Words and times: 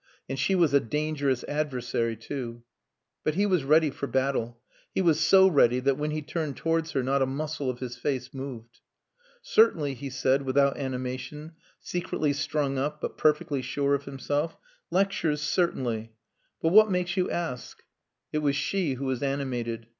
And 0.27 0.39
she 0.39 0.55
was 0.55 0.73
a 0.73 0.79
dangerous 0.79 1.43
adversary 1.43 2.17
too. 2.17 2.63
But 3.23 3.35
he 3.35 3.45
was 3.45 3.63
ready 3.63 3.91
for 3.91 4.07
battle; 4.07 4.59
he 4.95 4.99
was 4.99 5.19
so 5.19 5.47
ready 5.47 5.79
that 5.79 5.95
when 5.95 6.09
he 6.09 6.23
turned 6.23 6.57
towards 6.57 6.93
her 6.93 7.03
not 7.03 7.21
a 7.21 7.27
muscle 7.27 7.69
of 7.69 7.77
his 7.77 7.97
face 7.97 8.33
moved. 8.33 8.79
"Certainly," 9.43 9.93
he 9.93 10.09
said, 10.09 10.41
without 10.41 10.75
animation, 10.75 11.51
secretly 11.79 12.33
strung 12.33 12.79
up 12.79 12.99
but 12.99 13.15
perfectly 13.15 13.61
sure 13.61 13.93
of 13.93 14.05
himself. 14.05 14.57
"Lectures 14.89 15.39
certainly, 15.39 16.13
But 16.63 16.69
what 16.69 16.89
makes 16.89 17.15
you 17.15 17.29
ask?" 17.29 17.83
It 18.33 18.39
was 18.39 18.55
she 18.55 18.95
who 18.95 19.05
was 19.05 19.21
animated. 19.21 19.85